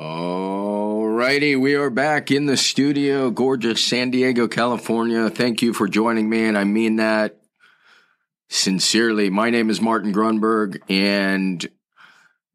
Alrighty, 0.00 1.60
we 1.60 1.74
are 1.74 1.90
back 1.90 2.30
in 2.30 2.46
the 2.46 2.56
studio, 2.56 3.30
gorgeous 3.30 3.84
San 3.84 4.10
Diego, 4.10 4.48
California. 4.48 5.28
Thank 5.28 5.60
you 5.60 5.74
for 5.74 5.88
joining 5.88 6.30
me, 6.30 6.46
and 6.46 6.56
I 6.56 6.64
mean 6.64 6.96
that 6.96 7.42
sincerely. 8.48 9.28
My 9.28 9.50
name 9.50 9.68
is 9.68 9.82
Martin 9.82 10.10
Grunberg, 10.10 10.80
and 10.88 11.68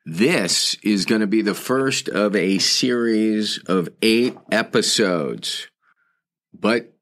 this 0.07 0.75
is 0.81 1.05
going 1.05 1.21
to 1.21 1.27
be 1.27 1.43
the 1.43 1.53
first 1.53 2.09
of 2.09 2.35
a 2.35 2.57
series 2.57 3.59
of 3.67 3.89
eight 4.01 4.35
episodes. 4.51 5.67
But 6.51 6.97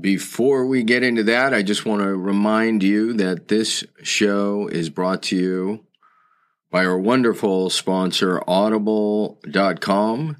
before 0.00 0.66
we 0.66 0.82
get 0.82 1.04
into 1.04 1.22
that, 1.22 1.54
I 1.54 1.62
just 1.62 1.86
want 1.86 2.02
to 2.02 2.16
remind 2.16 2.82
you 2.82 3.12
that 3.12 3.46
this 3.46 3.84
show 4.02 4.66
is 4.66 4.90
brought 4.90 5.22
to 5.24 5.36
you 5.36 5.84
by 6.70 6.84
our 6.84 6.98
wonderful 6.98 7.70
sponsor, 7.70 8.42
audible.com. 8.46 10.36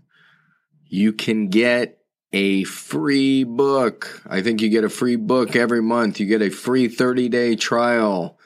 You 0.87 1.13
can 1.13 1.49
get 1.49 1.99
a 2.33 2.65
free 2.65 3.45
book. 3.45 4.23
I 4.29 4.43
think 4.43 4.61
you 4.61 4.69
get 4.69 4.83
a 4.85 4.91
free 4.91 5.17
book 5.17 5.57
every 5.57 5.83
month. 5.83 6.21
You 6.21 6.27
get 6.27 6.43
a 6.43 6.51
free 6.51 6.89
30 6.89 7.29
day 7.29 7.57
trial. 7.57 8.39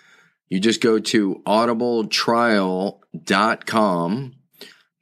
You 0.48 0.60
just 0.60 0.80
go 0.80 0.98
to 0.98 1.42
audibletrial.com. 1.46 4.34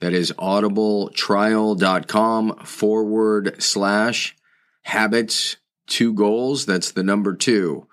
That 0.01 0.13
is 0.15 0.33
audibletrial.com 0.33 2.57
forward 2.65 3.63
slash 3.63 4.37
habits 4.83 5.57
two 5.87 6.15
goals. 6.15 6.65
That's 6.65 6.93
the 6.93 7.03
number 7.03 7.35
two. 7.35 7.87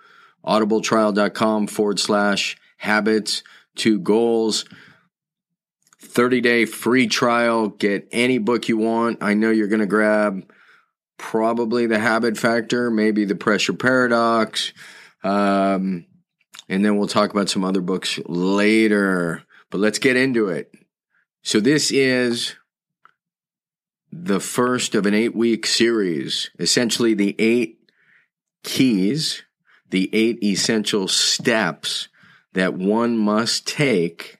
audibletrial.com 0.46 1.68
forward 1.68 2.00
slash 2.00 2.56
habits 2.78 3.44
two 3.78 4.00
goals. 4.00 4.66
30 6.02 6.42
day 6.42 6.66
free 6.66 7.08
trial. 7.08 7.70
Get 7.70 8.08
any 8.12 8.38
book 8.38 8.68
you 8.68 8.78
want. 8.78 9.20
I 9.22 9.34
know 9.34 9.52
you're 9.52 9.68
going 9.68 9.82
to 9.82 9.86
grab 9.86 10.50
probably 11.18 11.86
the 11.86 12.00
habit 12.00 12.38
factor, 12.38 12.90
maybe 12.90 13.26
the 13.26 13.36
pressure 13.36 13.74
paradox. 13.74 14.74
Um, 15.24 16.06
and 16.70 16.84
then 16.84 16.98
we'll 16.98 17.08
talk 17.08 17.32
about 17.32 17.50
some 17.50 17.64
other 17.64 17.82
books 17.82 18.20
later. 18.26 19.44
But 19.70 19.80
let's 19.80 20.00
get 20.00 20.16
into 20.16 20.50
it. 20.50 20.72
So, 21.44 21.60
this 21.60 21.92
is 21.92 22.56
the 24.12 24.40
first 24.40 24.96
of 24.96 25.06
an 25.06 25.14
eight 25.14 25.36
week 25.36 25.66
series, 25.66 26.50
essentially, 26.60 27.14
the 27.14 27.36
eight 27.40 27.80
keys, 28.64 29.44
the 29.90 30.10
eight 30.14 30.44
essential 30.44 31.08
steps 31.08 32.10
that 32.58 32.74
one 32.74 33.18
must 33.18 33.68
take 33.68 34.40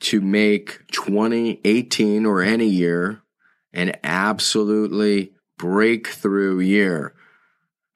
to 0.00 0.20
make 0.20 0.86
2018 0.92 2.26
or 2.26 2.42
any 2.42 2.66
year 2.66 3.22
an 3.72 3.92
absolutely 4.02 5.32
breakthrough 5.56 6.58
year. 6.58 7.14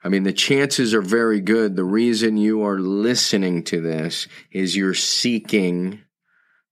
I 0.03 0.09
mean, 0.09 0.23
the 0.23 0.33
chances 0.33 0.95
are 0.95 1.03
very 1.03 1.41
good. 1.41 1.75
The 1.75 1.85
reason 1.85 2.37
you 2.37 2.63
are 2.65 2.79
listening 2.79 3.65
to 3.65 3.81
this 3.81 4.29
is 4.53 4.77
you're 4.77 4.95
seeking 4.95 6.03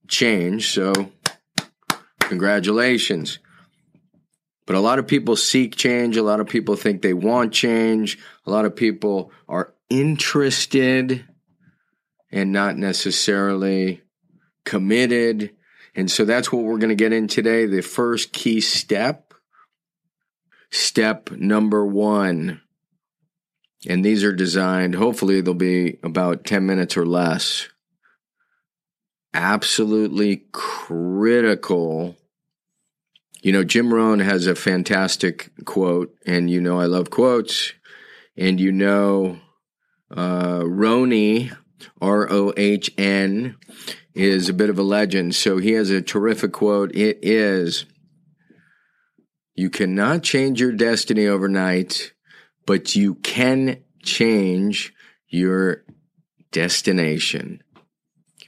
change. 0.06 0.72
So, 0.72 1.10
congratulations. 2.20 3.40
But 4.66 4.76
a 4.76 4.80
lot 4.80 4.98
of 4.98 5.08
people 5.08 5.36
seek 5.36 5.74
change. 5.74 6.16
A 6.16 6.22
lot 6.22 6.40
of 6.40 6.48
people 6.48 6.76
think 6.76 7.02
they 7.02 7.12
want 7.12 7.52
change. 7.52 8.18
A 8.46 8.50
lot 8.50 8.64
of 8.64 8.76
people 8.76 9.32
are 9.48 9.74
interested 9.90 11.26
and 12.34 12.50
not 12.50 12.76
necessarily 12.76 14.02
committed. 14.64 15.52
And 15.94 16.10
so 16.10 16.24
that's 16.24 16.52
what 16.52 16.64
we're 16.64 16.78
going 16.78 16.88
to 16.88 16.96
get 16.96 17.12
in 17.12 17.28
today. 17.28 17.64
The 17.64 17.80
first 17.80 18.32
key 18.32 18.60
step, 18.60 19.32
step 20.68 21.30
number 21.30 21.86
one. 21.86 22.60
And 23.86 24.04
these 24.04 24.24
are 24.24 24.32
designed, 24.32 24.96
hopefully, 24.96 25.40
they'll 25.42 25.54
be 25.54 25.98
about 26.02 26.44
10 26.44 26.66
minutes 26.66 26.96
or 26.96 27.06
less. 27.06 27.68
Absolutely 29.32 30.46
critical. 30.50 32.16
You 33.42 33.52
know, 33.52 33.62
Jim 33.62 33.94
Rohn 33.94 34.18
has 34.18 34.48
a 34.48 34.56
fantastic 34.56 35.52
quote, 35.66 36.16
and 36.26 36.50
you 36.50 36.60
know 36.60 36.80
I 36.80 36.86
love 36.86 37.10
quotes. 37.10 37.74
And 38.36 38.58
you 38.58 38.72
know, 38.72 39.38
uh, 40.10 40.60
Roni, 40.60 41.54
R 42.00 42.30
O 42.30 42.52
H 42.56 42.90
N, 42.98 43.56
is 44.14 44.48
a 44.48 44.54
bit 44.54 44.70
of 44.70 44.78
a 44.78 44.82
legend. 44.82 45.34
So 45.34 45.58
he 45.58 45.72
has 45.72 45.90
a 45.90 46.00
terrific 46.00 46.52
quote. 46.52 46.94
It 46.94 47.18
is 47.22 47.86
You 49.54 49.70
cannot 49.70 50.22
change 50.22 50.60
your 50.60 50.72
destiny 50.72 51.26
overnight, 51.26 52.12
but 52.66 52.96
you 52.96 53.16
can 53.16 53.82
change 54.02 54.92
your 55.28 55.84
destination. 56.50 57.62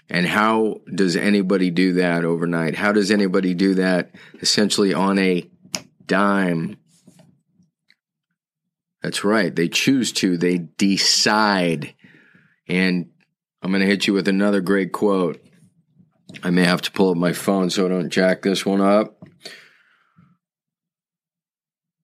And 0.09 0.27
how 0.27 0.83
does 0.95 1.17
anybody 1.17 1.71
do 1.71 1.95
that 1.95 2.25
overnight? 2.25 2.77
How 2.77 2.93
does 2.93 3.11
anybody 3.11 3.55
do 3.55 3.75
that 3.75 4.15
essentially 4.41 4.95
on 4.95 5.19
a 5.19 5.51
dime? 6.07 6.77
That's 9.03 9.25
right. 9.25 9.55
They 9.55 9.69
choose 9.69 10.13
to, 10.13 10.37
they 10.37 10.59
decide. 10.59 11.95
And 12.69 13.11
I'm 13.67 13.73
going 13.73 13.81
to 13.81 13.89
hit 13.89 14.07
you 14.07 14.13
with 14.13 14.29
another 14.29 14.61
great 14.61 14.93
quote. 14.93 15.45
I 16.45 16.51
may 16.51 16.63
have 16.63 16.83
to 16.83 16.93
pull 16.93 17.11
up 17.11 17.17
my 17.17 17.33
phone 17.33 17.69
so 17.69 17.85
I 17.85 17.89
don't 17.89 18.11
jack 18.11 18.43
this 18.43 18.65
one 18.65 18.81
up. 18.81 19.21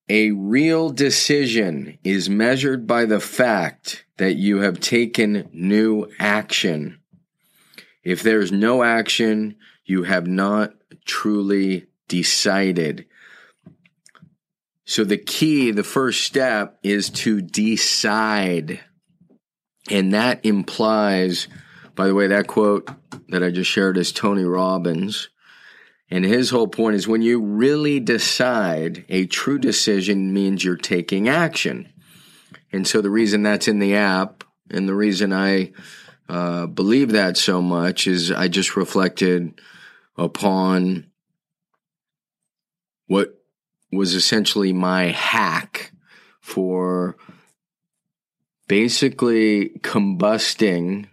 A 0.09 0.33
real 0.33 0.91
decision 0.91 1.99
is 2.03 2.29
measured 2.29 2.89
by 2.89 3.05
the 3.05 3.21
fact 3.21 4.05
that 4.17 4.35
you 4.35 4.63
have 4.63 4.81
taken 4.81 5.49
new 5.53 6.09
action. 6.19 6.99
If 8.03 8.25
there's 8.25 8.51
no 8.51 8.83
action, 8.83 9.55
you 9.85 10.03
have 10.03 10.27
not 10.27 10.75
truly 11.05 11.87
decided. 12.09 13.07
So 14.85 15.05
the 15.05 15.17
key, 15.17 15.71
the 15.71 15.85
first 15.85 16.25
step 16.25 16.81
is 16.83 17.09
to 17.11 17.41
decide. 17.41 18.81
And 19.93 20.15
that 20.15 20.45
implies, 20.45 21.49
by 21.95 22.07
the 22.07 22.15
way, 22.15 22.27
that 22.27 22.47
quote 22.47 22.91
that 23.29 23.45
I 23.45 23.51
just 23.51 23.71
shared 23.71 23.99
is 23.99 24.11
Tony 24.11 24.43
Robbins. 24.43 25.29
And 26.11 26.25
his 26.25 26.49
whole 26.49 26.67
point 26.67 26.97
is 26.97 27.07
when 27.07 27.21
you 27.21 27.43
really 27.43 28.01
decide, 28.01 29.05
a 29.11 29.27
true 29.27 29.59
decision 29.59 30.33
means 30.33 30.65
you're 30.65 30.77
taking 30.77 31.29
action. 31.29 31.93
And 32.73 32.89
so 32.89 33.03
the 33.03 33.11
reason 33.11 33.43
that's 33.43 33.69
in 33.69 33.81
the 33.81 33.95
app 33.95 34.45
and 34.71 34.89
the 34.89 34.95
reason 34.95 35.31
I 35.31 35.73
uh, 36.27 36.67
believe 36.69 37.13
that 37.13 37.37
so 37.37 37.61
much 37.61 38.07
is 38.07 38.33
I 38.33 38.49
just 38.49 38.77
reflected 38.77 39.61
upon 40.17 41.11
what 43.09 43.43
was 43.93 44.15
essentially 44.15 44.73
my 44.73 45.09
hack 45.09 45.93
for 46.41 47.19
basically 48.69 49.71
combusting, 49.81 51.09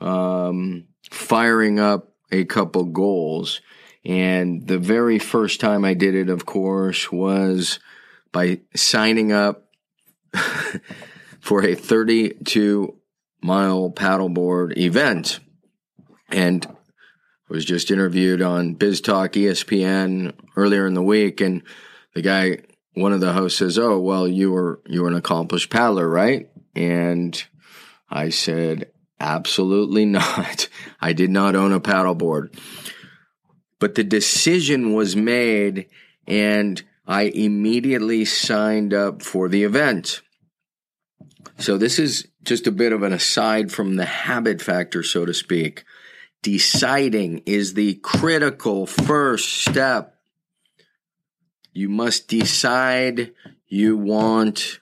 um, 0.00 0.86
firing 1.10 1.78
up 1.78 2.12
a 2.32 2.44
couple 2.44 2.84
goals. 2.84 3.60
And 4.04 4.66
the 4.66 4.78
very 4.78 5.18
first 5.18 5.60
time 5.60 5.84
I 5.84 5.94
did 5.94 6.14
it, 6.14 6.30
of 6.30 6.46
course, 6.46 7.12
was 7.12 7.78
by 8.32 8.60
signing 8.74 9.32
up 9.32 9.68
for 11.40 11.64
a 11.64 11.74
32 11.74 12.96
mile 13.42 13.90
paddleboard 13.90 14.76
event. 14.78 15.40
And 16.30 16.66
was 17.50 17.64
just 17.64 17.90
interviewed 17.90 18.40
on 18.40 18.74
Biz 18.74 19.00
Talk 19.00 19.32
ESPN 19.32 20.32
earlier 20.56 20.86
in 20.86 20.94
the 20.94 21.02
week. 21.02 21.40
And 21.40 21.62
the 22.14 22.22
guy, 22.22 22.58
one 22.94 23.12
of 23.12 23.20
the 23.20 23.32
hosts 23.32 23.58
says, 23.58 23.78
"Oh, 23.78 23.98
well, 23.98 24.26
you 24.26 24.52
were 24.52 24.80
you 24.86 25.02
were 25.02 25.08
an 25.08 25.16
accomplished 25.16 25.68
paddler, 25.68 26.08
right?" 26.08 26.48
And 26.74 27.42
I 28.08 28.30
said, 28.30 28.90
"Absolutely 29.18 30.04
not. 30.04 30.68
I 31.00 31.12
did 31.12 31.30
not 31.30 31.54
own 31.54 31.72
a 31.72 31.80
paddleboard." 31.80 32.58
But 33.78 33.94
the 33.94 34.04
decision 34.04 34.92
was 34.92 35.16
made, 35.16 35.86
and 36.26 36.82
I 37.06 37.22
immediately 37.22 38.24
signed 38.24 38.92
up 38.92 39.22
for 39.22 39.48
the 39.48 39.64
event. 39.64 40.20
So 41.58 41.78
this 41.78 41.98
is 41.98 42.28
just 42.42 42.66
a 42.66 42.72
bit 42.72 42.92
of 42.92 43.02
an 43.02 43.12
aside 43.12 43.72
from 43.72 43.96
the 43.96 44.04
habit 44.04 44.60
factor, 44.62 45.02
so 45.02 45.24
to 45.24 45.34
speak. 45.34 45.84
Deciding 46.42 47.38
is 47.46 47.74
the 47.74 47.94
critical 47.96 48.86
first 48.86 49.62
step 49.62 50.20
you 51.72 51.88
must 51.88 52.28
decide 52.28 53.32
you 53.66 53.96
want 53.96 54.80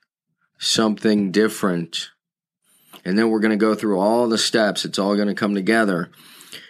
something 0.59 1.31
different. 1.31 2.11
And 3.05 3.17
then 3.17 3.31
we're 3.31 3.41
going 3.41 3.53
to 3.53 3.57
go 3.57 3.75
through 3.75 3.99
all 3.99 4.29
the 4.29 4.39
steps. 4.39 4.85
It's 4.85 4.99
all 4.99 5.17
going 5.17 5.29
to 5.29 5.35
come 5.35 5.55
together. 5.55 6.11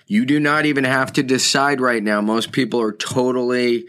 You 0.07 0.25
do 0.25 0.39
not 0.39 0.67
even 0.67 0.85
have 0.85 1.13
to 1.15 1.23
decide 1.23 1.81
right 1.81 2.03
now. 2.03 2.21
Most 2.21 2.53
people 2.53 2.81
are 2.81 2.93
totally 2.93 3.87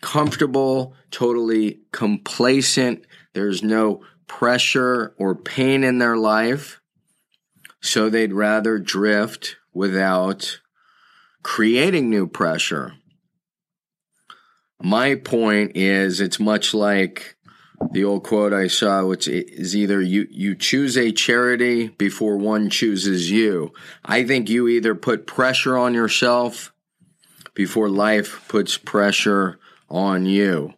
comfortable, 0.00 0.94
totally 1.10 1.80
complacent. 1.92 3.04
There's 3.32 3.62
no 3.62 4.02
pressure 4.26 5.14
or 5.18 5.34
pain 5.34 5.82
in 5.82 5.98
their 5.98 6.16
life. 6.16 6.80
So 7.80 8.10
they'd 8.10 8.32
rather 8.32 8.78
drift 8.78 9.56
without 9.72 10.60
creating 11.42 12.10
new 12.10 12.26
pressure. 12.26 12.94
My 14.80 15.16
point 15.16 15.72
is, 15.76 16.20
it's 16.20 16.38
much 16.38 16.74
like 16.74 17.36
the 17.92 18.04
old 18.04 18.24
quote 18.24 18.52
I 18.52 18.66
saw, 18.66 19.04
which 19.04 19.28
is 19.28 19.76
either 19.76 20.00
you, 20.02 20.26
you 20.30 20.54
choose 20.54 20.96
a 20.96 21.12
charity 21.12 21.88
before 21.88 22.36
one 22.36 22.70
chooses 22.70 23.30
you. 23.30 23.72
I 24.04 24.24
think 24.24 24.48
you 24.48 24.68
either 24.68 24.94
put 24.94 25.26
pressure 25.26 25.76
on 25.76 25.94
yourself 25.94 26.72
before 27.54 27.88
life 27.88 28.44
puts 28.48 28.78
pressure 28.78 29.58
on 29.88 30.26
you. 30.26 30.74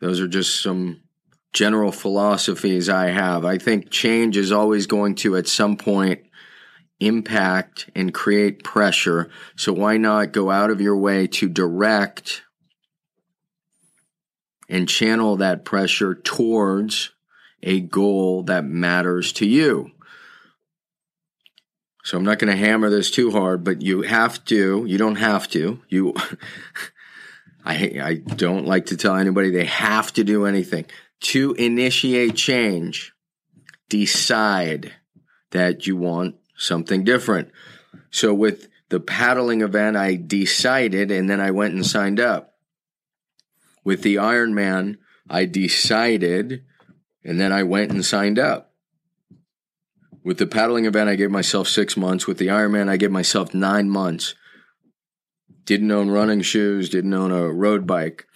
Those 0.00 0.20
are 0.20 0.28
just 0.28 0.62
some 0.62 1.02
general 1.52 1.92
philosophies 1.92 2.88
I 2.88 3.06
have. 3.08 3.44
I 3.44 3.58
think 3.58 3.90
change 3.90 4.36
is 4.36 4.52
always 4.52 4.86
going 4.86 5.14
to, 5.16 5.36
at 5.36 5.48
some 5.48 5.76
point, 5.76 6.20
impact 7.00 7.90
and 7.94 8.12
create 8.12 8.64
pressure. 8.64 9.30
So 9.56 9.72
why 9.72 9.96
not 9.96 10.32
go 10.32 10.50
out 10.50 10.70
of 10.70 10.80
your 10.80 10.96
way 10.96 11.26
to 11.28 11.48
direct 11.48 12.42
and 14.68 14.88
channel 14.88 15.36
that 15.36 15.64
pressure 15.64 16.14
towards 16.14 17.10
a 17.62 17.80
goal 17.80 18.42
that 18.44 18.64
matters 18.64 19.32
to 19.34 19.46
you? 19.46 19.90
So 22.04 22.18
I'm 22.18 22.24
not 22.24 22.38
going 22.38 22.52
to 22.52 22.58
hammer 22.58 22.90
this 22.90 23.10
too 23.10 23.30
hard, 23.30 23.64
but 23.64 23.80
you 23.80 24.02
have 24.02 24.44
to, 24.46 24.84
you 24.86 24.98
don't 24.98 25.16
have 25.16 25.48
to, 25.50 25.80
you, 25.88 26.14
I, 27.64 27.98
I 28.02 28.14
don't 28.14 28.66
like 28.66 28.86
to 28.86 28.96
tell 28.96 29.16
anybody 29.16 29.50
they 29.50 29.64
have 29.64 30.12
to 30.14 30.24
do 30.24 30.44
anything. 30.44 30.84
To 31.20 31.54
initiate 31.54 32.36
change, 32.36 33.14
decide 33.88 34.92
that 35.52 35.86
you 35.86 35.96
want 35.96 36.36
something 36.56 37.04
different. 37.04 37.50
So 38.10 38.34
with 38.34 38.68
the 38.90 39.00
paddling 39.00 39.62
event, 39.62 39.96
I 39.96 40.16
decided 40.16 41.10
and 41.10 41.28
then 41.28 41.40
I 41.40 41.52
went 41.52 41.74
and 41.74 41.86
signed 41.86 42.20
up. 42.20 42.53
With 43.84 44.02
the 44.02 44.16
Ironman, 44.16 44.96
I 45.28 45.44
decided 45.44 46.64
and 47.24 47.40
then 47.40 47.52
I 47.52 47.62
went 47.62 47.90
and 47.90 48.04
signed 48.04 48.38
up. 48.38 48.72
With 50.22 50.38
the 50.38 50.46
paddling 50.46 50.84
event, 50.84 51.08
I 51.08 51.16
gave 51.16 51.30
myself 51.30 51.68
six 51.68 51.96
months. 51.96 52.26
With 52.26 52.38
the 52.38 52.48
Ironman, 52.48 52.88
I 52.88 52.96
gave 52.96 53.10
myself 53.10 53.54
nine 53.54 53.90
months. 53.90 54.34
Didn't 55.64 55.90
own 55.90 56.10
running 56.10 56.42
shoes, 56.42 56.90
didn't 56.90 57.14
own 57.14 57.30
a 57.30 57.50
road 57.50 57.86
bike. 57.86 58.26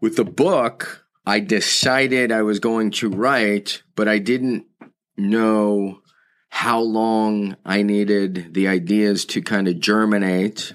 With 0.00 0.16
the 0.16 0.24
book, 0.24 1.06
I 1.26 1.40
decided 1.40 2.30
I 2.30 2.42
was 2.42 2.60
going 2.60 2.90
to 2.92 3.10
write, 3.10 3.82
but 3.96 4.08
I 4.08 4.18
didn't 4.18 4.66
know 5.16 6.00
how 6.50 6.80
long 6.80 7.56
I 7.64 7.82
needed 7.82 8.54
the 8.54 8.68
ideas 8.68 9.24
to 9.26 9.42
kind 9.42 9.68
of 9.68 9.80
germinate. 9.80 10.74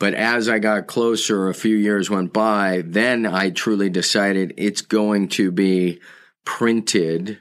But 0.00 0.14
as 0.14 0.48
I 0.48 0.58
got 0.60 0.86
closer, 0.86 1.48
a 1.48 1.54
few 1.54 1.76
years 1.76 2.08
went 2.08 2.32
by, 2.32 2.82
then 2.86 3.26
I 3.26 3.50
truly 3.50 3.90
decided 3.90 4.54
it's 4.56 4.80
going 4.80 5.28
to 5.28 5.52
be 5.52 6.00
printed 6.46 7.38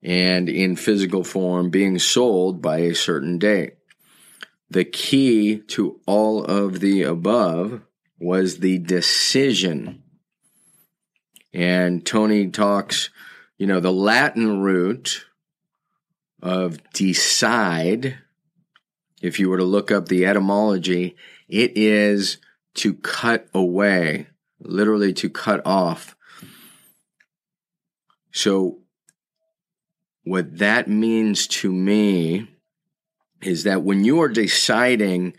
and 0.00 0.48
in 0.48 0.76
physical 0.76 1.24
form 1.24 1.70
being 1.70 1.98
sold 1.98 2.62
by 2.62 2.78
a 2.78 2.94
certain 2.94 3.36
date. 3.40 3.74
The 4.70 4.84
key 4.84 5.58
to 5.58 6.00
all 6.06 6.44
of 6.44 6.78
the 6.78 7.02
above 7.02 7.82
was 8.20 8.58
the 8.58 8.78
decision. 8.78 10.04
And 11.52 12.06
Tony 12.06 12.48
talks, 12.48 13.10
you 13.58 13.66
know, 13.66 13.80
the 13.80 13.92
Latin 13.92 14.60
root 14.60 15.26
of 16.40 16.78
decide, 16.92 18.18
if 19.20 19.40
you 19.40 19.50
were 19.50 19.58
to 19.58 19.64
look 19.64 19.90
up 19.90 20.06
the 20.06 20.26
etymology, 20.26 21.16
it 21.52 21.76
is 21.76 22.38
to 22.76 22.94
cut 22.94 23.46
away, 23.52 24.26
literally 24.58 25.12
to 25.12 25.28
cut 25.28 25.60
off. 25.66 26.16
So, 28.32 28.78
what 30.24 30.58
that 30.58 30.88
means 30.88 31.46
to 31.48 31.70
me 31.70 32.48
is 33.42 33.64
that 33.64 33.82
when 33.82 34.02
you 34.02 34.22
are 34.22 34.30
deciding, 34.30 35.36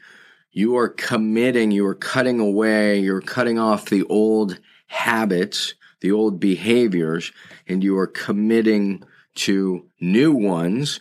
you 0.52 0.78
are 0.78 0.90
committing, 0.90 1.72
you 1.72 1.88
are 1.88 1.96
cutting 1.96 2.40
away, 2.40 3.00
you're 3.00 3.22
cutting 3.22 3.58
off 3.58 3.90
the 3.90 4.04
old 4.04 4.60
habits, 4.86 5.74
the 6.02 6.12
old 6.12 6.40
behaviors, 6.40 7.32
and 7.68 7.84
you 7.84 7.98
are 7.98 8.06
committing 8.06 9.04
to 9.34 9.90
new 10.00 10.32
ones, 10.32 11.00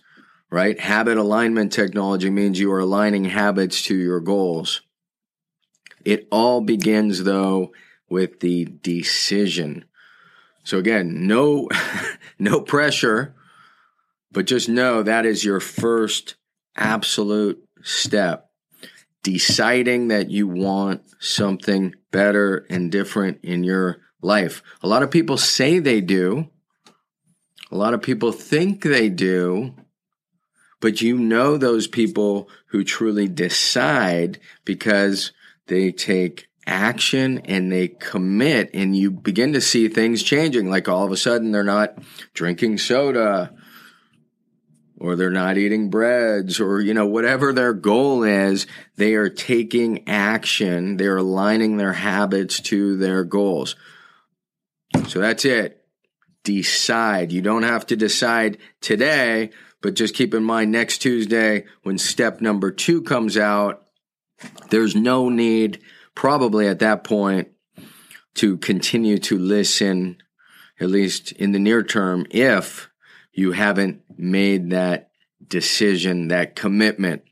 right? 0.48 0.80
Habit 0.80 1.18
alignment 1.18 1.70
technology 1.70 2.30
means 2.30 2.58
you 2.58 2.72
are 2.72 2.80
aligning 2.80 3.26
habits 3.26 3.82
to 3.82 3.94
your 3.94 4.20
goals. 4.20 4.80
It 6.04 6.26
all 6.30 6.60
begins 6.60 7.24
though 7.24 7.72
with 8.08 8.40
the 8.40 8.66
decision. 8.82 9.84
So 10.64 10.78
again, 10.78 11.26
no, 11.26 11.68
no 12.38 12.60
pressure, 12.60 13.34
but 14.30 14.46
just 14.46 14.68
know 14.68 15.02
that 15.02 15.26
is 15.26 15.44
your 15.44 15.60
first 15.60 16.36
absolute 16.76 17.62
step. 17.82 18.50
Deciding 19.22 20.08
that 20.08 20.30
you 20.30 20.48
want 20.48 21.02
something 21.20 21.94
better 22.10 22.66
and 22.68 22.90
different 22.90 23.38
in 23.42 23.62
your 23.62 23.98
life. 24.20 24.62
A 24.82 24.88
lot 24.88 25.02
of 25.02 25.10
people 25.10 25.36
say 25.36 25.78
they 25.78 26.00
do. 26.00 26.48
A 27.70 27.76
lot 27.76 27.94
of 27.94 28.02
people 28.02 28.32
think 28.32 28.82
they 28.82 29.08
do. 29.08 29.74
But 30.80 31.00
you 31.00 31.16
know 31.16 31.56
those 31.56 31.86
people 31.86 32.48
who 32.66 32.82
truly 32.82 33.28
decide 33.28 34.40
because 34.64 35.32
they 35.66 35.92
take 35.92 36.48
action 36.66 37.38
and 37.44 37.72
they 37.72 37.88
commit 37.88 38.70
and 38.74 38.96
you 38.96 39.10
begin 39.10 39.52
to 39.52 39.60
see 39.60 39.88
things 39.88 40.22
changing. 40.22 40.70
Like 40.70 40.88
all 40.88 41.04
of 41.04 41.12
a 41.12 41.16
sudden 41.16 41.52
they're 41.52 41.64
not 41.64 41.98
drinking 42.34 42.78
soda 42.78 43.54
or 44.98 45.16
they're 45.16 45.30
not 45.30 45.58
eating 45.58 45.90
breads 45.90 46.60
or, 46.60 46.80
you 46.80 46.94
know, 46.94 47.06
whatever 47.06 47.52
their 47.52 47.72
goal 47.72 48.22
is, 48.22 48.66
they 48.96 49.14
are 49.14 49.28
taking 49.28 50.08
action. 50.08 50.96
They're 50.96 51.16
aligning 51.16 51.76
their 51.76 51.94
habits 51.94 52.60
to 52.60 52.96
their 52.96 53.24
goals. 53.24 53.74
So 55.08 55.18
that's 55.18 55.44
it. 55.44 55.84
Decide. 56.44 57.32
You 57.32 57.42
don't 57.42 57.64
have 57.64 57.86
to 57.86 57.96
decide 57.96 58.58
today, 58.80 59.50
but 59.80 59.94
just 59.94 60.14
keep 60.14 60.34
in 60.34 60.44
mind 60.44 60.70
next 60.70 60.98
Tuesday 60.98 61.64
when 61.82 61.98
step 61.98 62.40
number 62.40 62.70
two 62.70 63.02
comes 63.02 63.36
out, 63.36 63.82
there's 64.70 64.94
no 64.94 65.28
need 65.28 65.80
probably 66.14 66.66
at 66.66 66.78
that 66.80 67.04
point 67.04 67.48
to 68.34 68.56
continue 68.58 69.18
to 69.18 69.38
listen, 69.38 70.16
at 70.80 70.88
least 70.88 71.32
in 71.32 71.52
the 71.52 71.58
near 71.58 71.82
term, 71.82 72.26
if 72.30 72.90
you 73.32 73.52
haven't 73.52 74.02
made 74.16 74.70
that 74.70 75.10
decision, 75.46 76.28
that 76.28 76.56
commitment. 76.56 77.22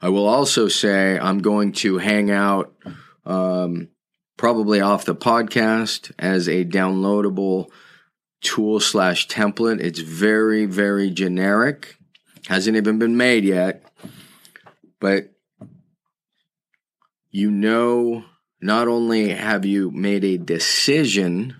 I 0.00 0.08
will 0.08 0.26
also 0.26 0.68
say 0.68 1.18
I'm 1.18 1.38
going 1.38 1.72
to 1.72 1.98
hang 1.98 2.30
out 2.30 2.74
um, 3.24 3.88
probably 4.36 4.80
off 4.80 5.04
the 5.04 5.14
podcast 5.14 6.12
as 6.18 6.48
a 6.48 6.64
downloadable 6.64 7.70
tool 8.42 8.80
slash 8.80 9.28
template. 9.28 9.80
It's 9.80 10.00
very, 10.00 10.66
very 10.66 11.10
generic. 11.10 11.96
Hasn't 12.46 12.76
even 12.76 12.98
been 12.98 13.16
made 13.16 13.44
yet. 13.44 13.82
But 15.00 15.33
you 17.34 17.50
know, 17.50 18.24
not 18.60 18.86
only 18.86 19.30
have 19.30 19.64
you 19.66 19.90
made 19.90 20.22
a 20.22 20.38
decision 20.38 21.56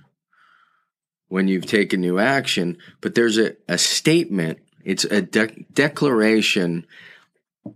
when 1.26 1.48
you've 1.48 1.66
taken 1.66 2.00
new 2.00 2.16
action, 2.16 2.78
but 3.00 3.16
there's 3.16 3.38
a, 3.38 3.56
a 3.68 3.76
statement, 3.76 4.60
it's 4.84 5.02
a 5.02 5.20
de- 5.20 5.66
declaration. 5.72 6.86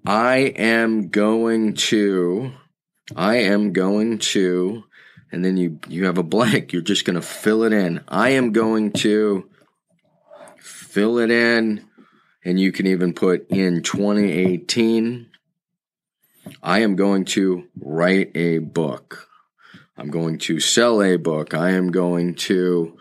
I 0.07 0.37
am 0.37 1.09
going 1.09 1.75
to, 1.75 2.52
I 3.17 3.38
am 3.38 3.73
going 3.73 4.19
to, 4.19 4.85
and 5.33 5.45
then 5.45 5.57
you, 5.57 5.81
you 5.88 6.05
have 6.05 6.19
a 6.19 6.23
blank. 6.23 6.73
You're 6.73 6.83
just 6.83 7.05
going 7.05 7.17
to 7.17 7.21
fill 7.21 7.64
it 7.64 7.73
in. 7.73 8.05
I 8.07 8.31
am 8.31 8.52
going 8.52 8.93
to 8.93 9.50
fill 10.61 11.19
it 11.19 11.33
in. 11.33 11.85
And 12.45 12.61
you 12.61 12.71
can 12.71 12.87
even 12.87 13.12
put 13.12 13.49
in 13.50 13.83
2018. 13.83 15.27
I 16.62 16.81
am 16.81 16.97
going 16.97 17.25
to 17.26 17.64
write 17.81 18.37
a 18.37 18.59
book. 18.59 19.28
I'm 19.97 20.11
going 20.11 20.38
to 20.40 20.61
sell 20.61 21.02
a 21.02 21.17
book. 21.17 21.55
I 21.55 21.71
am 21.71 21.90
going 21.90 22.35
to 22.37 22.97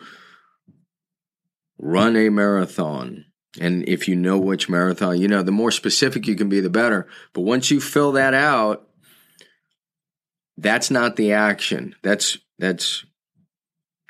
run 1.78 2.16
a 2.16 2.30
marathon. 2.30 3.26
And 3.60 3.88
if 3.88 4.08
you 4.08 4.16
know 4.16 4.38
which 4.38 4.70
marathon, 4.70 5.20
you 5.20 5.28
know, 5.28 5.44
the 5.44 5.52
more 5.52 5.72
specific 5.72 6.28
you 6.28 6.36
can 6.36 6.50
be, 6.50 6.60
the 6.60 6.70
better. 6.70 7.08
But 7.34 7.42
once 7.42 7.72
you 7.72 7.80
fill 7.80 8.14
that 8.14 8.34
out, 8.34 8.88
that's 10.58 10.90
not 10.90 11.16
the 11.16 11.34
action. 11.34 11.96
That's 12.04 12.38
that's 12.58 13.06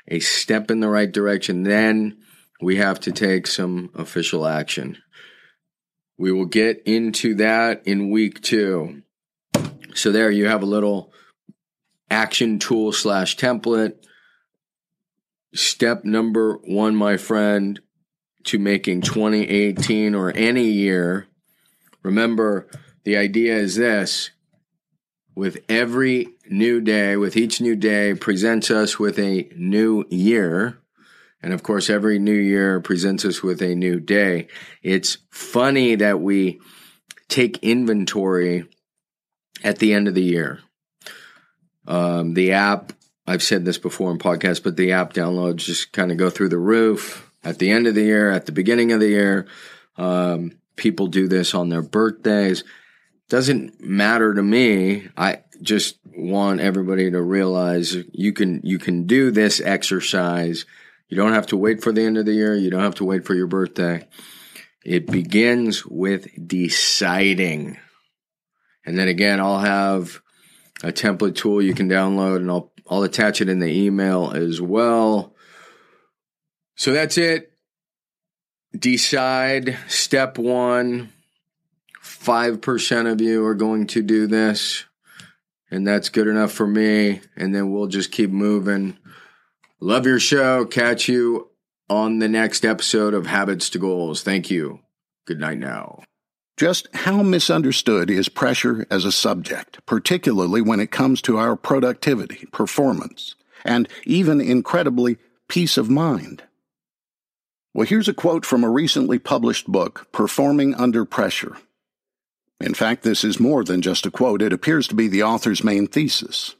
a 0.06 0.20
step 0.20 0.70
in 0.70 0.80
the 0.80 0.88
right 0.88 1.10
direction. 1.10 1.62
Then 1.62 2.18
we 2.60 2.76
have 2.76 3.00
to 3.00 3.12
take 3.12 3.46
some 3.46 3.90
official 3.94 4.46
action. 4.46 4.98
We 6.16 6.32
will 6.32 6.46
get 6.46 6.82
into 6.86 7.34
that 7.36 7.86
in 7.86 8.10
week 8.10 8.40
two. 8.40 9.02
So 9.98 10.12
there 10.12 10.30
you 10.30 10.46
have 10.46 10.62
a 10.62 10.66
little 10.66 11.12
action 12.08 12.60
tool 12.60 12.92
slash 12.92 13.36
template. 13.36 13.94
Step 15.52 16.04
number 16.04 16.58
one, 16.64 16.94
my 16.94 17.16
friend, 17.16 17.80
to 18.44 18.60
making 18.60 19.02
2018 19.02 20.14
or 20.14 20.30
any 20.36 20.68
year. 20.68 21.26
Remember, 22.02 22.68
the 23.02 23.16
idea 23.16 23.56
is 23.56 23.74
this 23.74 24.30
with 25.34 25.58
every 25.68 26.28
new 26.48 26.80
day, 26.80 27.16
with 27.16 27.36
each 27.36 27.60
new 27.60 27.74
day, 27.74 28.14
presents 28.14 28.70
us 28.70 29.00
with 29.00 29.18
a 29.18 29.50
new 29.56 30.04
year. 30.10 30.78
And 31.42 31.52
of 31.52 31.64
course, 31.64 31.90
every 31.90 32.20
new 32.20 32.32
year 32.32 32.80
presents 32.80 33.24
us 33.24 33.42
with 33.42 33.60
a 33.62 33.74
new 33.74 33.98
day. 33.98 34.46
It's 34.80 35.18
funny 35.30 35.96
that 35.96 36.20
we 36.20 36.60
take 37.28 37.58
inventory 37.62 38.64
at 39.62 39.78
the 39.78 39.92
end 39.92 40.08
of 40.08 40.14
the 40.14 40.22
year. 40.22 40.60
Um, 41.86 42.34
the 42.34 42.52
app, 42.52 42.92
I've 43.26 43.42
said 43.42 43.64
this 43.64 43.78
before 43.78 44.10
in 44.10 44.18
podcasts, 44.18 44.62
but 44.62 44.76
the 44.76 44.92
app 44.92 45.12
downloads 45.12 45.58
just 45.58 45.92
kind 45.92 46.10
of 46.10 46.18
go 46.18 46.30
through 46.30 46.50
the 46.50 46.58
roof 46.58 47.30
at 47.42 47.58
the 47.58 47.70
end 47.70 47.86
of 47.86 47.94
the 47.94 48.02
year, 48.02 48.30
at 48.30 48.46
the 48.46 48.52
beginning 48.52 48.92
of 48.92 49.00
the 49.00 49.08
year. 49.08 49.46
Um, 49.96 50.52
people 50.76 51.06
do 51.06 51.28
this 51.28 51.54
on 51.54 51.68
their 51.68 51.82
birthdays. 51.82 52.64
Doesn't 53.28 53.80
matter 53.80 54.34
to 54.34 54.42
me. 54.42 55.08
I 55.16 55.42
just 55.60 55.98
want 56.16 56.60
everybody 56.60 57.10
to 57.10 57.20
realize 57.20 57.96
you 58.12 58.32
can 58.32 58.60
you 58.64 58.78
can 58.78 59.06
do 59.06 59.30
this 59.30 59.60
exercise. 59.60 60.64
You 61.08 61.16
don't 61.16 61.32
have 61.32 61.46
to 61.48 61.56
wait 61.56 61.82
for 61.82 61.92
the 61.92 62.02
end 62.02 62.18
of 62.18 62.26
the 62.26 62.32
year. 62.32 62.54
You 62.54 62.70
don't 62.70 62.82
have 62.82 62.96
to 62.96 63.04
wait 63.04 63.24
for 63.24 63.34
your 63.34 63.46
birthday. 63.46 64.06
It 64.84 65.06
begins 65.06 65.84
with 65.84 66.28
deciding. 66.46 67.78
And 68.88 68.96
then 68.96 69.08
again, 69.08 69.38
I'll 69.38 69.58
have 69.58 70.22
a 70.82 70.90
template 70.90 71.34
tool 71.34 71.60
you 71.60 71.74
can 71.74 71.90
download 71.90 72.36
and 72.36 72.50
I'll 72.50 72.72
I'll 72.88 73.02
attach 73.02 73.42
it 73.42 73.50
in 73.50 73.58
the 73.58 73.66
email 73.66 74.32
as 74.34 74.62
well. 74.62 75.34
So 76.74 76.94
that's 76.94 77.18
it. 77.18 77.52
Decide 78.74 79.76
step 79.88 80.38
1. 80.38 81.12
5% 82.02 83.12
of 83.12 83.20
you 83.20 83.44
are 83.44 83.54
going 83.54 83.86
to 83.88 84.02
do 84.02 84.26
this 84.26 84.86
and 85.70 85.86
that's 85.86 86.08
good 86.08 86.26
enough 86.26 86.52
for 86.52 86.66
me 86.66 87.20
and 87.36 87.54
then 87.54 87.70
we'll 87.70 87.88
just 87.88 88.10
keep 88.10 88.30
moving. 88.30 88.96
Love 89.80 90.06
your 90.06 90.18
show. 90.18 90.64
Catch 90.64 91.08
you 91.08 91.50
on 91.90 92.20
the 92.20 92.28
next 92.28 92.64
episode 92.64 93.12
of 93.12 93.26
Habits 93.26 93.68
to 93.70 93.78
Goals. 93.78 94.22
Thank 94.22 94.50
you. 94.50 94.80
Good 95.26 95.40
night 95.40 95.58
now. 95.58 96.04
Just 96.58 96.88
how 96.92 97.22
misunderstood 97.22 98.10
is 98.10 98.28
pressure 98.28 98.84
as 98.90 99.04
a 99.04 99.12
subject, 99.12 99.78
particularly 99.86 100.60
when 100.60 100.80
it 100.80 100.90
comes 100.90 101.22
to 101.22 101.38
our 101.38 101.54
productivity, 101.54 102.46
performance, 102.50 103.36
and 103.64 103.88
even 104.04 104.40
incredibly 104.40 105.18
peace 105.46 105.76
of 105.78 105.88
mind? 105.88 106.42
Well, 107.72 107.86
here's 107.86 108.08
a 108.08 108.12
quote 108.12 108.44
from 108.44 108.64
a 108.64 108.70
recently 108.70 109.20
published 109.20 109.68
book, 109.68 110.08
Performing 110.10 110.74
Under 110.74 111.04
Pressure. 111.04 111.56
In 112.60 112.74
fact, 112.74 113.04
this 113.04 113.22
is 113.22 113.38
more 113.38 113.62
than 113.62 113.80
just 113.80 114.04
a 114.04 114.10
quote, 114.10 114.42
it 114.42 114.52
appears 114.52 114.88
to 114.88 114.96
be 114.96 115.06
the 115.06 115.22
author's 115.22 115.62
main 115.62 115.86
thesis. 115.86 116.56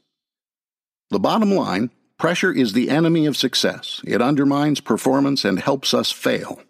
The 1.09 1.19
bottom 1.19 1.51
line 1.51 1.91
pressure 2.17 2.53
is 2.53 2.71
the 2.71 2.89
enemy 2.89 3.25
of 3.25 3.35
success. 3.35 3.99
It 4.05 4.21
undermines 4.21 4.79
performance 4.79 5.43
and 5.43 5.59
helps 5.59 5.93
us 5.93 6.09
fail. 6.09 6.61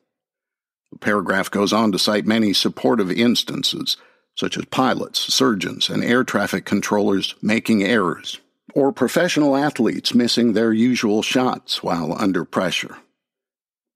The 0.91 0.97
paragraph 0.97 1.51
goes 1.51 1.71
on 1.71 1.91
to 1.91 1.99
cite 1.99 2.25
many 2.25 2.53
supportive 2.53 3.11
instances, 3.11 3.97
such 4.35 4.57
as 4.57 4.65
pilots, 4.65 5.19
surgeons, 5.33 5.89
and 5.89 6.03
air 6.03 6.23
traffic 6.23 6.65
controllers 6.65 7.35
making 7.41 7.83
errors, 7.83 8.39
or 8.73 8.91
professional 8.91 9.55
athletes 9.55 10.13
missing 10.13 10.53
their 10.53 10.73
usual 10.73 11.21
shots 11.21 11.83
while 11.83 12.15
under 12.17 12.45
pressure. 12.45 12.97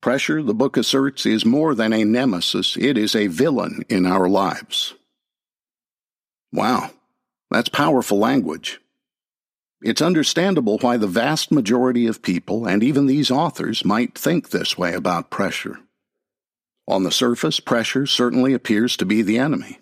Pressure, 0.01 0.43
the 0.43 0.53
book 0.53 0.75
asserts, 0.75 1.25
is 1.25 1.45
more 1.45 1.73
than 1.73 1.93
a 1.93 2.03
nemesis, 2.03 2.75
it 2.75 2.97
is 2.97 3.15
a 3.15 3.27
villain 3.27 3.85
in 3.87 4.05
our 4.05 4.27
lives. 4.27 4.95
Wow, 6.51 6.91
that's 7.49 7.69
powerful 7.69 8.19
language. 8.19 8.81
It's 9.81 10.01
understandable 10.01 10.77
why 10.79 10.97
the 10.97 11.07
vast 11.07 11.51
majority 11.51 12.05
of 12.05 12.21
people, 12.21 12.67
and 12.67 12.83
even 12.83 13.05
these 13.05 13.31
authors, 13.31 13.85
might 13.85 14.17
think 14.17 14.49
this 14.49 14.77
way 14.77 14.93
about 14.93 15.29
pressure. 15.29 15.79
On 16.87 17.03
the 17.03 17.11
surface, 17.11 17.59
pressure 17.59 18.05
certainly 18.05 18.53
appears 18.53 18.97
to 18.97 19.05
be 19.05 19.21
the 19.21 19.37
enemy. 19.37 19.79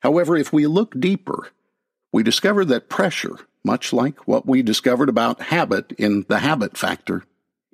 However, 0.00 0.36
if 0.36 0.52
we 0.52 0.66
look 0.66 0.98
deeper, 0.98 1.48
we 2.12 2.22
discover 2.22 2.64
that 2.66 2.88
pressure, 2.88 3.36
much 3.64 3.92
like 3.92 4.26
what 4.26 4.46
we 4.46 4.62
discovered 4.62 5.08
about 5.08 5.42
habit 5.42 5.92
in 5.98 6.24
the 6.28 6.40
habit 6.40 6.76
factor, 6.76 7.24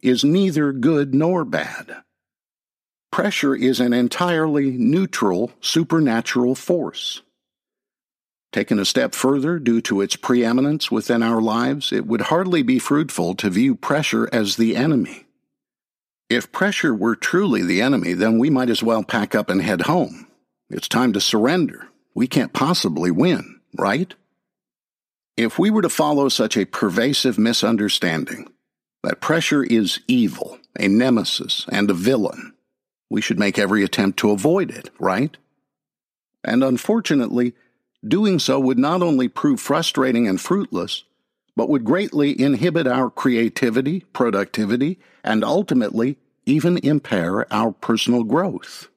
is 0.02 0.24
neither 0.24 0.72
good 0.72 1.14
nor 1.14 1.44
bad. 1.44 2.02
Pressure 3.10 3.54
is 3.54 3.80
an 3.80 3.92
entirely 3.92 4.70
neutral, 4.72 5.52
supernatural 5.60 6.54
force. 6.54 7.22
Taken 8.52 8.78
a 8.78 8.84
step 8.84 9.14
further, 9.14 9.58
due 9.58 9.80
to 9.82 10.00
its 10.00 10.16
preeminence 10.16 10.90
within 10.90 11.22
our 11.22 11.40
lives, 11.40 11.92
it 11.92 12.06
would 12.06 12.22
hardly 12.22 12.62
be 12.62 12.78
fruitful 12.78 13.34
to 13.36 13.50
view 13.50 13.74
pressure 13.74 14.28
as 14.32 14.56
the 14.56 14.76
enemy. 14.76 15.26
If 16.30 16.52
pressure 16.52 16.94
were 16.94 17.16
truly 17.16 17.62
the 17.62 17.82
enemy, 17.82 18.14
then 18.14 18.38
we 18.38 18.50
might 18.50 18.70
as 18.70 18.82
well 18.82 19.04
pack 19.04 19.34
up 19.34 19.50
and 19.50 19.60
head 19.60 19.82
home. 19.82 20.26
It's 20.70 20.88
time 20.88 21.12
to 21.12 21.20
surrender. 21.20 21.88
We 22.14 22.26
can't 22.26 22.52
possibly 22.52 23.10
win, 23.10 23.60
right? 23.76 24.14
If 25.36 25.58
we 25.58 25.70
were 25.70 25.82
to 25.82 25.88
follow 25.88 26.28
such 26.28 26.56
a 26.56 26.64
pervasive 26.64 27.38
misunderstanding 27.38 28.48
that 29.02 29.20
pressure 29.20 29.62
is 29.62 30.00
evil, 30.08 30.58
a 30.78 30.88
nemesis, 30.88 31.66
and 31.68 31.90
a 31.90 31.94
villain, 31.94 32.54
we 33.10 33.20
should 33.20 33.38
make 33.38 33.58
every 33.58 33.84
attempt 33.84 34.18
to 34.20 34.30
avoid 34.30 34.70
it, 34.70 34.90
right? 34.98 35.36
And 36.42 36.64
unfortunately, 36.64 37.54
doing 38.06 38.38
so 38.38 38.58
would 38.58 38.78
not 38.78 39.02
only 39.02 39.28
prove 39.28 39.60
frustrating 39.60 40.26
and 40.26 40.40
fruitless, 40.40 41.04
but 41.56 41.68
would 41.68 41.84
greatly 41.84 42.38
inhibit 42.40 42.86
our 42.86 43.10
creativity, 43.10 44.00
productivity, 44.12 44.98
and 45.22 45.44
ultimately 45.44 46.16
even 46.46 46.78
impair 46.78 47.52
our 47.52 47.72
personal 47.72 48.24
growth. 48.24 48.88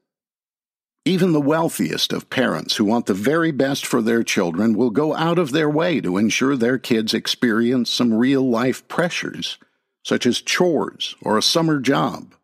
Even 1.06 1.32
the 1.32 1.40
wealthiest 1.40 2.12
of 2.12 2.30
parents 2.30 2.76
who 2.76 2.84
want 2.84 3.06
the 3.06 3.14
very 3.14 3.52
best 3.52 3.86
for 3.86 4.02
their 4.02 4.24
children 4.24 4.74
will 4.76 4.90
go 4.90 5.16
out 5.16 5.40
of 5.40 5.52
their 5.52 5.70
way 5.70 6.02
to 6.02 6.18
ensure 6.18 6.58
their 6.58 6.78
kids 6.78 7.14
experience 7.14 7.90
some 7.90 8.14
real 8.14 8.50
life 8.50 8.86
pressures, 8.90 9.58
such 10.04 10.26
as 10.26 10.42
chores 10.42 11.16
or 11.22 11.38
a 11.38 11.42
summer 11.42 11.80
job, 11.80 12.36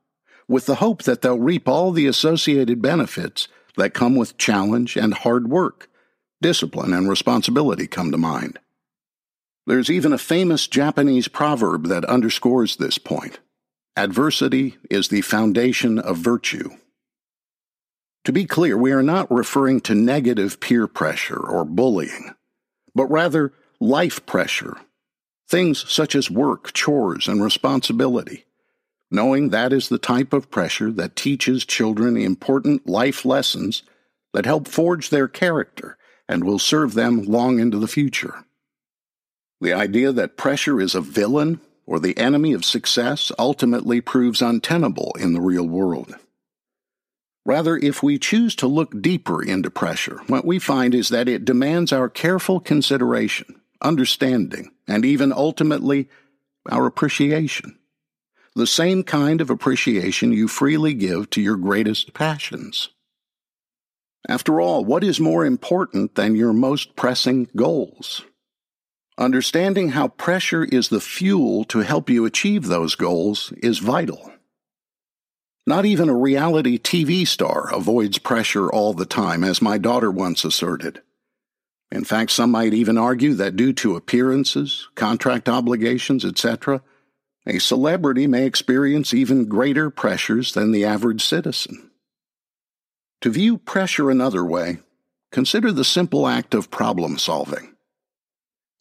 with 0.47 0.65
the 0.65 0.75
hope 0.75 1.03
that 1.03 1.21
they'll 1.21 1.37
reap 1.39 1.67
all 1.67 1.91
the 1.91 2.07
associated 2.07 2.81
benefits 2.81 3.49
that 3.75 3.93
come 3.93 4.15
with 4.15 4.37
challenge 4.37 4.95
and 4.95 5.13
hard 5.13 5.49
work. 5.49 5.89
Discipline 6.41 6.93
and 6.93 7.09
responsibility 7.09 7.87
come 7.87 8.11
to 8.11 8.17
mind. 8.17 8.59
There's 9.65 9.89
even 9.89 10.11
a 10.11 10.17
famous 10.17 10.67
Japanese 10.67 11.27
proverb 11.27 11.87
that 11.87 12.05
underscores 12.05 12.75
this 12.75 12.97
point. 12.97 13.39
Adversity 13.95 14.75
is 14.89 15.07
the 15.07 15.21
foundation 15.21 15.99
of 15.99 16.17
virtue. 16.17 16.69
To 18.25 18.33
be 18.33 18.45
clear, 18.45 18.77
we 18.77 18.91
are 18.91 19.03
not 19.03 19.31
referring 19.31 19.81
to 19.81 19.95
negative 19.95 20.59
peer 20.59 20.87
pressure 20.87 21.39
or 21.39 21.65
bullying, 21.65 22.33
but 22.95 23.05
rather 23.07 23.53
life 23.79 24.25
pressure, 24.25 24.77
things 25.47 25.89
such 25.91 26.15
as 26.15 26.31
work, 26.31 26.73
chores, 26.73 27.27
and 27.27 27.43
responsibility, 27.43 28.45
knowing 29.11 29.49
that 29.49 29.71
is 29.71 29.89
the 29.89 29.97
type 29.97 30.33
of 30.33 30.49
pressure 30.49 30.91
that 30.91 31.15
teaches 31.15 31.65
children 31.65 32.17
important 32.17 32.87
life 32.87 33.25
lessons 33.25 33.83
that 34.33 34.45
help 34.45 34.67
forge 34.67 35.09
their 35.09 35.27
character 35.27 35.97
and 36.27 36.43
will 36.43 36.59
serve 36.59 36.93
them 36.93 37.23
long 37.23 37.59
into 37.59 37.77
the 37.77 37.87
future. 37.87 38.45
The 39.61 39.73
idea 39.73 40.11
that 40.11 40.37
pressure 40.37 40.81
is 40.81 40.95
a 40.95 41.01
villain 41.01 41.61
or 41.85 41.99
the 41.99 42.17
enemy 42.17 42.53
of 42.53 42.65
success 42.65 43.31
ultimately 43.37 44.01
proves 44.01 44.41
untenable 44.41 45.13
in 45.19 45.33
the 45.33 45.41
real 45.41 45.67
world. 45.67 46.15
Rather, 47.45 47.75
if 47.77 48.01
we 48.01 48.17
choose 48.17 48.55
to 48.55 48.67
look 48.67 49.01
deeper 49.01 49.43
into 49.43 49.69
pressure, 49.69 50.21
what 50.27 50.45
we 50.45 50.59
find 50.59 50.95
is 50.95 51.09
that 51.09 51.27
it 51.27 51.43
demands 51.43 51.91
our 51.91 52.07
careful 52.07 52.61
consideration, 52.61 53.59
understanding, 53.81 54.71
and 54.87 55.03
even 55.03 55.33
ultimately 55.33 56.07
our 56.69 56.85
appreciation. 56.85 57.77
the 58.55 58.67
same 58.67 59.03
kind 59.03 59.41
of 59.41 59.49
appreciation 59.49 60.31
you 60.31 60.47
freely 60.47 60.93
give 60.93 61.29
to 61.31 61.41
your 61.41 61.57
greatest 61.57 62.13
passions. 62.13 62.89
After 64.29 64.61
all, 64.61 64.85
what 64.85 65.03
is 65.03 65.19
more 65.19 65.45
important 65.45 66.15
than 66.15 66.35
your 66.35 66.53
most 66.53 66.95
pressing 66.95 67.49
goals? 67.55 68.23
Understanding 69.17 69.89
how 69.89 70.07
pressure 70.07 70.63
is 70.63 70.89
the 70.89 70.99
fuel 70.99 71.63
to 71.65 71.79
help 71.79 72.09
you 72.09 72.25
achieve 72.25 72.65
those 72.65 72.95
goals 72.95 73.53
is 73.57 73.77
vital. 73.77 74.31
Not 75.67 75.85
even 75.85 76.09
a 76.09 76.15
reality 76.15 76.77
TV 76.79 77.25
star 77.25 77.73
avoids 77.73 78.17
pressure 78.17 78.69
all 78.69 78.93
the 78.93 79.05
time, 79.05 79.43
as 79.43 79.61
my 79.61 79.77
daughter 79.77 80.11
once 80.11 80.43
asserted. 80.43 81.01
In 81.91 82.03
fact, 82.03 82.31
some 82.31 82.51
might 82.51 82.73
even 82.73 82.97
argue 82.97 83.35
that 83.35 83.55
due 83.55 83.71
to 83.73 83.95
appearances, 83.95 84.89
contract 84.95 85.47
obligations, 85.47 86.25
etc., 86.25 86.81
a 87.45 87.59
celebrity 87.59 88.25
may 88.25 88.45
experience 88.45 89.13
even 89.13 89.45
greater 89.45 89.89
pressures 89.89 90.53
than 90.53 90.71
the 90.71 90.85
average 90.85 91.23
citizen. 91.23 91.91
To 93.21 93.29
view 93.29 93.57
pressure 93.57 94.09
another 94.09 94.43
way, 94.43 94.79
consider 95.31 95.71
the 95.71 95.83
simple 95.83 96.27
act 96.27 96.53
of 96.53 96.71
problem 96.71 97.17
solving. 97.19 97.72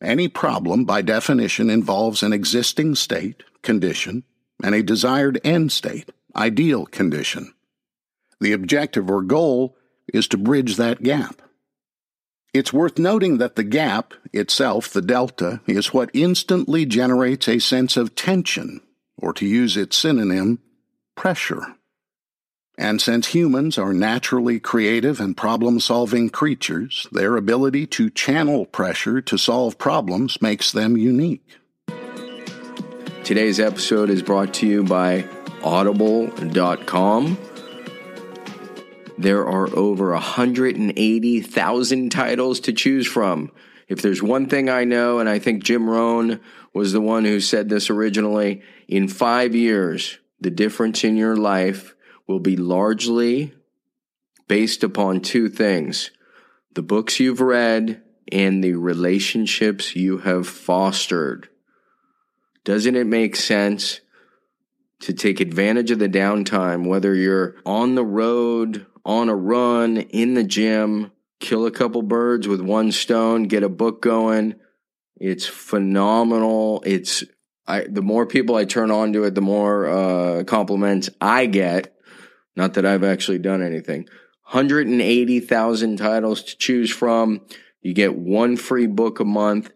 Any 0.02 0.26
problem, 0.26 0.84
by 0.84 1.00
definition, 1.02 1.70
involves 1.70 2.22
an 2.22 2.32
existing 2.32 2.96
state, 2.96 3.44
condition, 3.62 4.24
and 4.62 4.74
a 4.74 4.82
desired 4.82 5.40
end 5.44 5.70
state, 5.70 6.10
ideal 6.34 6.86
condition. 6.86 7.54
The 8.40 8.52
objective 8.52 9.08
or 9.08 9.22
goal 9.22 9.76
is 10.12 10.26
to 10.28 10.36
bridge 10.36 10.76
that 10.76 11.02
gap. 11.02 11.40
It's 12.52 12.72
worth 12.72 12.98
noting 12.98 13.38
that 13.38 13.54
the 13.54 13.62
gap, 13.62 14.12
itself, 14.32 14.90
the 14.90 15.00
delta, 15.00 15.60
is 15.66 15.94
what 15.94 16.10
instantly 16.12 16.84
generates 16.84 17.48
a 17.48 17.60
sense 17.60 17.96
of 17.96 18.14
tension, 18.16 18.80
or 19.16 19.32
to 19.34 19.46
use 19.46 19.76
its 19.76 19.96
synonym, 19.96 20.58
pressure. 21.14 21.76
And 22.78 23.02
since 23.02 23.28
humans 23.28 23.76
are 23.76 23.92
naturally 23.92 24.58
creative 24.58 25.20
and 25.20 25.36
problem 25.36 25.78
solving 25.78 26.30
creatures, 26.30 27.06
their 27.12 27.36
ability 27.36 27.86
to 27.88 28.08
channel 28.08 28.64
pressure 28.64 29.20
to 29.20 29.36
solve 29.36 29.76
problems 29.76 30.40
makes 30.40 30.72
them 30.72 30.96
unique. 30.96 31.46
Today's 33.24 33.60
episode 33.60 34.08
is 34.08 34.22
brought 34.22 34.54
to 34.54 34.66
you 34.66 34.82
by 34.82 35.28
Audible.com. 35.62 37.38
There 39.18 39.46
are 39.46 39.68
over 39.76 40.12
180,000 40.12 42.10
titles 42.10 42.60
to 42.60 42.72
choose 42.72 43.06
from. 43.06 43.52
If 43.86 44.00
there's 44.00 44.22
one 44.22 44.48
thing 44.48 44.70
I 44.70 44.84
know, 44.84 45.18
and 45.18 45.28
I 45.28 45.38
think 45.38 45.62
Jim 45.62 45.88
Rohn 45.88 46.40
was 46.72 46.92
the 46.92 47.00
one 47.02 47.24
who 47.26 47.38
said 47.38 47.68
this 47.68 47.90
originally, 47.90 48.62
in 48.88 49.06
five 49.08 49.54
years, 49.54 50.18
the 50.40 50.50
difference 50.50 51.04
in 51.04 51.16
your 51.16 51.36
life 51.36 51.94
will 52.26 52.40
be 52.40 52.56
largely 52.56 53.54
based 54.48 54.82
upon 54.82 55.20
two 55.20 55.48
things 55.48 56.10
the 56.74 56.82
books 56.82 57.20
you've 57.20 57.40
read 57.40 58.02
and 58.30 58.64
the 58.64 58.72
relationships 58.72 59.94
you 59.94 60.18
have 60.18 60.48
fostered. 60.48 61.48
Doesn't 62.64 62.96
it 62.96 63.06
make 63.06 63.36
sense 63.36 64.00
to 65.00 65.12
take 65.12 65.40
advantage 65.40 65.90
of 65.90 65.98
the 65.98 66.08
downtime, 66.08 66.86
whether 66.86 67.14
you're 67.14 67.56
on 67.66 67.94
the 67.94 68.04
road 68.04 68.86
on 69.04 69.28
a 69.28 69.34
run 69.34 69.96
in 69.98 70.34
the 70.34 70.44
gym, 70.44 71.10
kill 71.40 71.66
a 71.66 71.70
couple 71.70 72.02
birds 72.02 72.46
with 72.46 72.60
one 72.60 72.92
stone, 72.92 73.44
get 73.44 73.64
a 73.64 73.68
book 73.68 74.00
going. 74.00 74.54
It's 75.16 75.46
phenomenal. 75.46 76.82
It's 76.86 77.24
I 77.66 77.84
the 77.88 78.02
more 78.02 78.26
people 78.26 78.56
I 78.56 78.64
turn 78.64 78.90
on 78.90 79.12
to 79.12 79.24
it, 79.24 79.34
the 79.34 79.40
more 79.40 79.86
uh, 79.86 80.44
compliments 80.44 81.10
I 81.20 81.46
get. 81.46 81.96
Not 82.56 82.74
that 82.74 82.84
I've 82.84 83.04
actually 83.04 83.38
done 83.38 83.62
anything. 83.62 84.08
180,000 84.50 85.96
titles 85.96 86.42
to 86.42 86.56
choose 86.56 86.90
from. 86.90 87.42
You 87.80 87.94
get 87.94 88.16
one 88.16 88.56
free 88.56 88.86
book 88.86 89.20
a 89.20 89.24
month, 89.24 89.70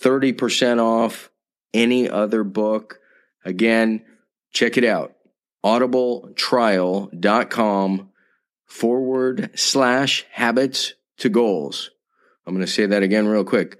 30% 0.00 0.78
off 0.78 1.30
any 1.74 2.08
other 2.08 2.44
book. 2.44 3.00
Again, 3.44 4.04
check 4.52 4.76
it 4.76 4.84
out. 4.84 5.16
audibletrial.com 5.64 8.10
forward 8.64 9.50
slash 9.58 10.24
habits 10.30 10.94
to 11.18 11.28
goals. 11.28 11.90
I'm 12.46 12.54
going 12.54 12.64
to 12.64 12.72
say 12.72 12.86
that 12.86 13.02
again 13.02 13.28
real 13.28 13.44
quick. 13.44 13.76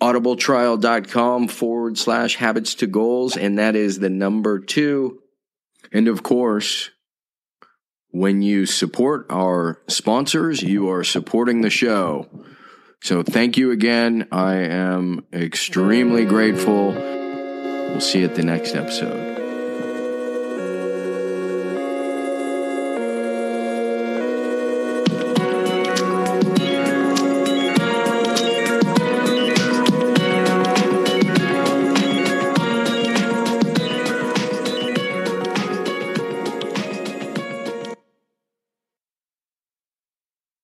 Audibletrial.com 0.00 1.48
forward 1.48 1.98
slash 1.98 2.36
habits 2.36 2.74
to 2.76 2.86
goals. 2.86 3.36
And 3.36 3.58
that 3.58 3.76
is 3.76 3.98
the 3.98 4.08
number 4.08 4.58
two. 4.58 5.20
And 5.92 6.08
of 6.08 6.22
course, 6.22 6.90
when 8.12 8.42
you 8.42 8.66
support 8.66 9.26
our 9.30 9.80
sponsors, 9.88 10.62
you 10.62 10.90
are 10.90 11.04
supporting 11.04 11.60
the 11.60 11.70
show. 11.70 12.28
So 13.02 13.22
thank 13.22 13.56
you 13.56 13.70
again. 13.70 14.28
I 14.30 14.56
am 14.56 15.24
extremely 15.32 16.24
grateful. 16.24 16.92
We'll 16.92 18.00
see 18.00 18.20
you 18.20 18.26
at 18.26 18.34
the 18.34 18.42
next 18.42 18.74
episode. 18.74 19.39